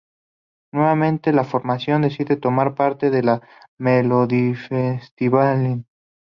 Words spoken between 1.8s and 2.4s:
decide